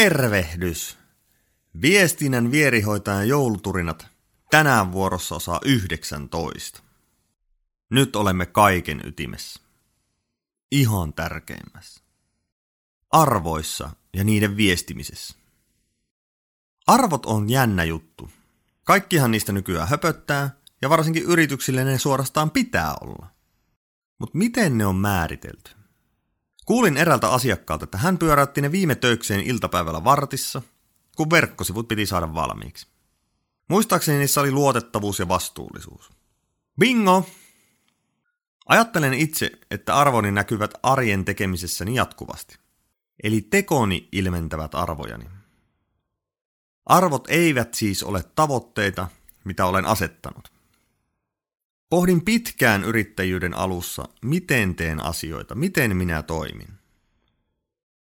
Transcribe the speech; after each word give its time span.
Tervehdys! 0.00 0.98
Viestinnän 1.82 2.50
vierihoitajan 2.50 3.28
jouluturinat 3.28 4.06
tänään 4.50 4.92
vuorossa 4.92 5.34
osaa 5.34 5.60
19. 5.64 6.82
Nyt 7.90 8.16
olemme 8.16 8.46
kaiken 8.46 9.00
ytimessä. 9.04 9.60
Ihan 10.70 11.12
tärkeimmässä. 11.12 12.00
Arvoissa 13.10 13.90
ja 14.16 14.24
niiden 14.24 14.56
viestimisessä. 14.56 15.34
Arvot 16.86 17.26
on 17.26 17.50
jännä 17.50 17.84
juttu. 17.84 18.30
Kaikkihan 18.84 19.30
niistä 19.30 19.52
nykyään 19.52 19.88
höpöttää, 19.88 20.50
ja 20.82 20.90
varsinkin 20.90 21.22
yrityksille 21.22 21.84
ne 21.84 21.98
suorastaan 21.98 22.50
pitää 22.50 22.94
olla. 23.00 23.26
Mutta 24.18 24.38
miten 24.38 24.78
ne 24.78 24.86
on 24.86 24.96
määritelty? 24.96 25.79
Kuulin 26.70 26.96
eräältä 26.96 27.28
asiakkaalta, 27.28 27.84
että 27.84 27.98
hän 27.98 28.18
pyöräytti 28.18 28.60
ne 28.60 28.72
viime 28.72 28.94
töikseen 28.94 29.40
iltapäivällä 29.40 30.04
vartissa, 30.04 30.62
kun 31.16 31.30
verkkosivut 31.30 31.88
piti 31.88 32.06
saada 32.06 32.34
valmiiksi. 32.34 32.86
Muistaakseni 33.68 34.18
niissä 34.18 34.40
oli 34.40 34.52
luotettavuus 34.52 35.18
ja 35.18 35.28
vastuullisuus. 35.28 36.10
Bingo! 36.80 37.26
Ajattelen 38.66 39.14
itse, 39.14 39.50
että 39.70 39.96
arvoni 39.96 40.32
näkyvät 40.32 40.70
arjen 40.82 41.24
tekemisessäni 41.24 41.94
jatkuvasti. 41.94 42.58
Eli 43.22 43.40
tekoni 43.40 44.08
ilmentävät 44.12 44.74
arvojani. 44.74 45.24
Arvot 46.86 47.24
eivät 47.28 47.74
siis 47.74 48.02
ole 48.02 48.24
tavoitteita, 48.34 49.08
mitä 49.44 49.66
olen 49.66 49.86
asettanut. 49.86 50.59
Pohdin 51.90 52.24
pitkään 52.24 52.84
yrittäjyyden 52.84 53.54
alussa, 53.54 54.08
miten 54.22 54.74
teen 54.74 55.04
asioita, 55.04 55.54
miten 55.54 55.96
minä 55.96 56.22
toimin. 56.22 56.68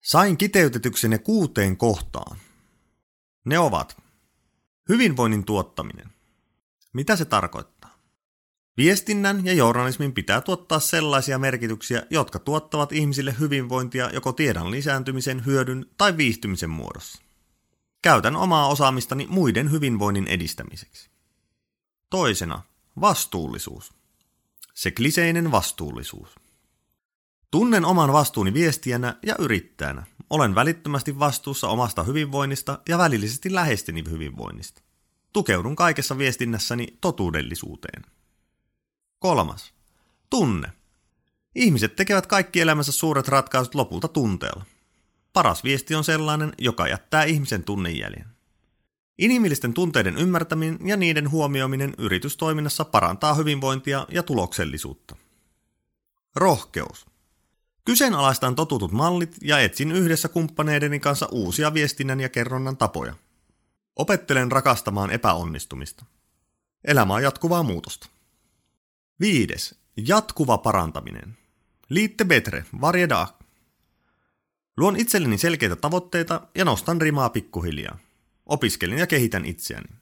Sain 0.00 0.36
kiteytetyksi 0.36 1.08
ne 1.08 1.18
kuuteen 1.18 1.76
kohtaan. 1.76 2.36
Ne 3.44 3.58
ovat 3.58 4.02
hyvinvoinnin 4.88 5.44
tuottaminen. 5.44 6.06
Mitä 6.92 7.16
se 7.16 7.24
tarkoittaa? 7.24 7.98
Viestinnän 8.76 9.44
ja 9.44 9.52
journalismin 9.52 10.12
pitää 10.12 10.40
tuottaa 10.40 10.80
sellaisia 10.80 11.38
merkityksiä, 11.38 12.02
jotka 12.10 12.38
tuottavat 12.38 12.92
ihmisille 12.92 13.34
hyvinvointia 13.40 14.10
joko 14.10 14.32
tiedon 14.32 14.70
lisääntymisen, 14.70 15.46
hyödyn 15.46 15.86
tai 15.98 16.16
viihtymisen 16.16 16.70
muodossa. 16.70 17.22
Käytän 18.02 18.36
omaa 18.36 18.68
osaamistani 18.68 19.26
muiden 19.30 19.70
hyvinvoinnin 19.70 20.26
edistämiseksi. 20.26 21.10
Toisena 22.10 22.62
Vastuullisuus. 23.00 23.92
Se 24.74 24.90
kliseinen 24.90 25.50
vastuullisuus. 25.50 26.28
Tunnen 27.50 27.84
oman 27.84 28.12
vastuuni 28.12 28.54
viestijänä 28.54 29.16
ja 29.26 29.34
yrittäjänä. 29.38 30.06
Olen 30.30 30.54
välittömästi 30.54 31.18
vastuussa 31.18 31.68
omasta 31.68 32.02
hyvinvoinnista 32.02 32.78
ja 32.88 32.98
välillisesti 32.98 33.54
läheisteni 33.54 34.04
hyvinvoinnista. 34.10 34.82
Tukeudun 35.32 35.76
kaikessa 35.76 36.18
viestinnässäni 36.18 36.86
totuudellisuuteen. 37.00 38.02
Kolmas. 39.18 39.74
Tunne. 40.30 40.72
Ihmiset 41.54 41.96
tekevät 41.96 42.26
kaikki 42.26 42.60
elämänsä 42.60 42.92
suuret 42.92 43.28
ratkaisut 43.28 43.74
lopulta 43.74 44.08
tunteella. 44.08 44.64
Paras 45.32 45.64
viesti 45.64 45.94
on 45.94 46.04
sellainen, 46.04 46.52
joka 46.58 46.88
jättää 46.88 47.24
ihmisen 47.24 47.64
tunnejäljen. 47.64 48.39
Inhimillisten 49.20 49.74
tunteiden 49.74 50.16
ymmärtäminen 50.16 50.78
ja 50.84 50.96
niiden 50.96 51.30
huomioiminen 51.30 51.94
yritystoiminnassa 51.98 52.84
parantaa 52.84 53.34
hyvinvointia 53.34 54.06
ja 54.10 54.22
tuloksellisuutta. 54.22 55.16
Rohkeus. 56.36 57.06
Kyseenalaistan 57.84 58.54
totutut 58.54 58.92
mallit 58.92 59.36
ja 59.42 59.60
etsin 59.60 59.92
yhdessä 59.92 60.28
kumppaneideni 60.28 61.00
kanssa 61.00 61.28
uusia 61.30 61.74
viestinnän 61.74 62.20
ja 62.20 62.28
kerronnan 62.28 62.76
tapoja. 62.76 63.14
Opettelen 63.96 64.52
rakastamaan 64.52 65.10
epäonnistumista. 65.10 66.04
Elämä 66.84 67.14
on 67.14 67.22
jatkuvaa 67.22 67.62
muutosta. 67.62 68.08
Viides. 69.20 69.74
Jatkuva 69.96 70.58
parantaminen. 70.58 71.38
Liitte 71.88 72.24
betre, 72.24 72.64
varje 72.80 73.08
dag. 73.08 73.30
Luon 74.76 74.96
itselleni 74.96 75.38
selkeitä 75.38 75.76
tavoitteita 75.76 76.40
ja 76.54 76.64
nostan 76.64 77.00
rimaa 77.00 77.28
pikkuhiljaa. 77.28 77.98
Opiskelin 78.50 78.98
ja 78.98 79.06
kehitän 79.06 79.44
itseäni. 79.44 79.96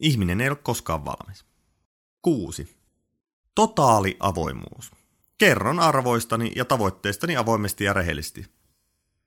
Ihminen 0.00 0.40
ei 0.40 0.48
ole 0.48 0.56
koskaan 0.56 1.04
valmis. 1.04 1.44
6. 2.22 2.76
Totaali 3.54 4.16
avoimuus. 4.20 4.92
Kerron 5.38 5.80
arvoistani 5.80 6.52
ja 6.56 6.64
tavoitteistani 6.64 7.36
avoimesti 7.36 7.84
ja 7.84 7.92
rehellisesti. 7.92 8.46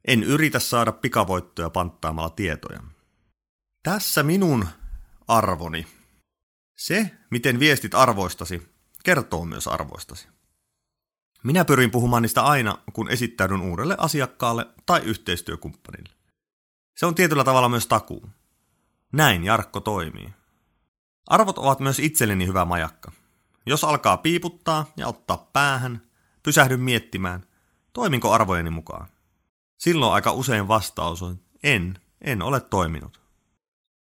En 0.08 0.24
yritä 0.24 0.60
saada 0.60 0.92
pikavoittoja 0.92 1.70
panttaamalla 1.70 2.30
tietoja. 2.30 2.84
Tässä 3.84 4.24
minun 4.24 4.68
arvoni. 5.28 5.88
Se, 6.78 7.12
miten 7.32 7.60
viestit 7.60 7.96
arvoistasi, 7.96 8.62
kertoo 9.04 9.46
myös 9.46 9.68
arvoistasi. 9.68 10.28
Minä 11.44 11.66
pyrin 11.66 11.92
puhumaan 11.92 12.22
niistä 12.22 12.42
aina, 12.44 12.78
kun 12.94 13.12
esittäydyn 13.12 13.62
uudelle 13.62 13.96
asiakkaalle 13.98 14.66
tai 14.86 15.02
yhteistyökumppanille. 15.02 16.14
Se 16.98 17.06
on 17.06 17.16
tietyllä 17.16 17.44
tavalla 17.44 17.70
myös 17.70 17.88
takuu. 17.88 18.30
Näin 19.14 19.44
Jarkko 19.44 19.80
toimii. 19.80 20.30
Arvot 21.28 21.58
ovat 21.58 21.80
myös 21.80 22.00
itselleni 22.00 22.48
hyvä 22.48 22.66
majakka. 22.66 23.12
Jos 23.66 23.84
alkaa 23.84 24.18
piiputtaa 24.18 24.92
ja 24.98 25.08
ottaa 25.08 25.50
päähän, 25.54 26.02
pysähdyn 26.44 26.80
miettimään, 26.80 27.46
toiminko 27.94 28.32
arvojeni 28.32 28.70
mukaan. 28.70 29.08
Silloin 29.78 30.14
aika 30.14 30.32
usein 30.32 30.68
vastaus 30.68 31.24
on, 31.24 31.40
en, 31.64 32.00
en 32.22 32.42
ole 32.42 32.62
toiminut. 32.62 33.22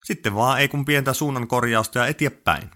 Sitten 0.03 0.35
vaan 0.35 0.59
ei 0.59 0.67
kun 0.67 0.85
pientä 0.85 1.13
suunnan 1.13 1.47
korjausta 1.47 1.99
ja 1.99 2.07
eteenpäin. 2.07 2.71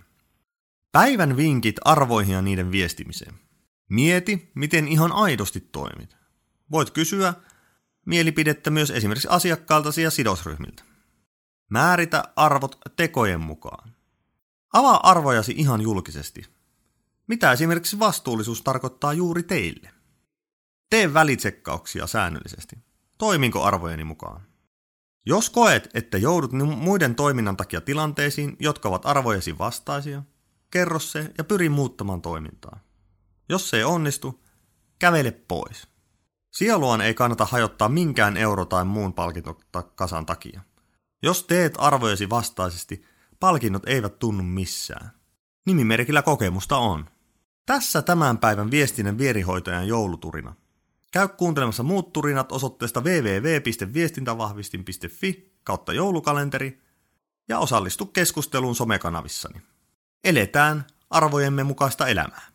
Päivän 0.91 1.37
vinkit 1.37 1.75
arvoihin 1.85 2.33
ja 2.33 2.41
niiden 2.41 2.71
viestimiseen. 2.71 3.33
Mieti, 3.89 4.51
miten 4.55 4.87
ihan 4.87 5.11
aidosti 5.11 5.59
toimit. 5.59 6.17
Voit 6.71 6.89
kysyä 6.89 7.33
mielipidettä 8.05 8.69
myös 8.69 8.91
esimerkiksi 8.91 9.27
asiakkaaltasi 9.27 10.01
ja 10.01 10.11
sidosryhmiltä. 10.11 10.92
Määritä 11.73 12.23
arvot 12.35 12.77
tekojen 12.95 13.41
mukaan. 13.41 13.93
Avaa 14.73 15.09
arvojasi 15.09 15.53
ihan 15.57 15.81
julkisesti. 15.81 16.45
Mitä 17.27 17.51
esimerkiksi 17.51 17.99
vastuullisuus 17.99 18.61
tarkoittaa 18.61 19.13
juuri 19.13 19.43
teille? 19.43 19.89
Tee 20.89 21.13
välitsekkauksia 21.13 22.07
säännöllisesti. 22.07 22.75
Toiminko 23.17 23.63
arvojeni 23.63 24.03
mukaan? 24.03 24.41
Jos 25.25 25.49
koet, 25.49 25.89
että 25.93 26.17
joudut 26.17 26.51
muiden 26.77 27.15
toiminnan 27.15 27.57
takia 27.57 27.81
tilanteisiin, 27.81 28.55
jotka 28.59 28.89
ovat 28.89 29.05
arvojesi 29.05 29.57
vastaisia, 29.57 30.23
kerro 30.71 30.99
se 30.99 31.31
ja 31.37 31.43
pyri 31.43 31.69
muuttamaan 31.69 32.21
toimintaa. 32.21 32.79
Jos 33.49 33.69
se 33.69 33.77
ei 33.77 33.83
onnistu, 33.83 34.43
kävele 34.99 35.31
pois. 35.31 35.87
Sieluaan 36.51 37.01
ei 37.01 37.13
kannata 37.13 37.45
hajottaa 37.45 37.89
minkään 37.89 38.37
euro 38.37 38.65
tai 38.65 38.85
muun 38.85 39.13
palkintokasan 39.13 40.25
takia. 40.25 40.61
Jos 41.23 41.43
teet 41.43 41.73
arvojesi 41.77 42.29
vastaisesti, 42.29 43.05
palkinnot 43.39 43.83
eivät 43.85 44.19
tunnu 44.19 44.43
missään. 44.43 45.11
Nimimerkillä 45.65 46.21
kokemusta 46.21 46.77
on. 46.77 47.09
Tässä 47.65 48.01
tämän 48.01 48.37
päivän 48.37 48.71
viestinnän 48.71 49.17
vierihoitajan 49.17 49.87
jouluturina. 49.87 50.55
Käy 51.11 51.27
kuuntelemassa 51.27 51.83
muut 51.83 52.13
turinat 52.13 52.51
osoitteesta 52.51 53.01
www.viestintävahvistin.fi 53.01 55.53
kautta 55.63 55.93
joulukalenteri 55.93 56.81
ja 57.49 57.59
osallistu 57.59 58.05
keskusteluun 58.05 58.75
somekanavissani. 58.75 59.61
Eletään 60.23 60.85
arvojemme 61.09 61.63
mukaista 61.63 62.07
elämää. 62.07 62.52